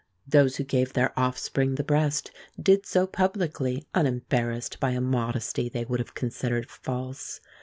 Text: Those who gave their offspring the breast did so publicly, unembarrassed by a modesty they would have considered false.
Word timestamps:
Those 0.27 0.55
who 0.55 0.63
gave 0.63 0.93
their 0.93 1.13
offspring 1.15 1.75
the 1.75 1.83
breast 1.83 2.31
did 2.59 2.87
so 2.87 3.05
publicly, 3.05 3.85
unembarrassed 3.93 4.79
by 4.79 4.93
a 4.93 4.99
modesty 4.99 5.69
they 5.69 5.85
would 5.85 5.99
have 5.99 6.15
considered 6.15 6.67
false. 6.71 7.39